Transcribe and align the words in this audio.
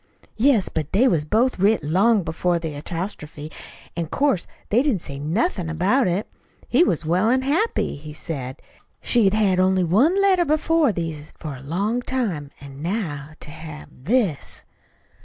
"Yes; 0.37 0.67
but 0.67 0.93
they 0.93 1.07
was 1.07 1.25
both 1.25 1.59
writ 1.59 1.83
long 1.83 2.23
before 2.23 2.57
the 2.57 2.73
apostrophe, 2.75 3.51
an' 3.95 4.07
'course 4.07 4.47
they 4.69 4.81
didn't 4.81 5.03
say 5.03 5.19
nothin' 5.19 5.69
about 5.69 6.07
it. 6.07 6.25
He 6.67 6.83
was 6.83 7.05
well 7.05 7.29
an' 7.29 7.43
happy, 7.43 7.97
he 7.97 8.11
said. 8.11 8.63
She 9.03 9.25
had 9.25 9.35
had 9.35 9.59
only 9.59 9.83
one 9.83 10.19
letter 10.19 10.43
before 10.43 10.91
these 10.91 11.33
for 11.37 11.55
a 11.55 11.61
long 11.61 12.01
time. 12.01 12.49
An' 12.59 12.81
now 12.81 13.35
to 13.41 13.51
have 13.51 13.89
this!" 13.91 14.65